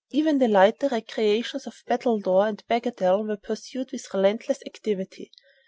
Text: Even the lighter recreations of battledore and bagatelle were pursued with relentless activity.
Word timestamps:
Even 0.09 0.39
the 0.39 0.47
lighter 0.47 0.87
recreations 0.87 1.67
of 1.67 1.83
battledore 1.85 2.47
and 2.49 2.63
bagatelle 2.67 3.23
were 3.23 3.37
pursued 3.37 3.91
with 3.91 4.11
relentless 4.11 4.57
activity. 4.65 5.31